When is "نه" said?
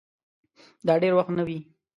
1.37-1.43